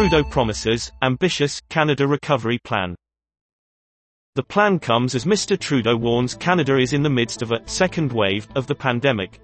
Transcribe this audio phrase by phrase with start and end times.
[0.00, 2.96] Trudeau promises, ambitious, Canada recovery plan.
[4.34, 5.58] The plan comes as Mr.
[5.58, 9.40] Trudeau warns Canada is in the midst of a second wave of the pandemic.